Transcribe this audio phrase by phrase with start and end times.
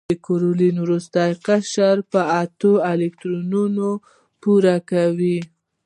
[0.25, 3.87] کلورین وروستی قشر په اته الکترونونه
[4.41, 5.37] پوره کوي.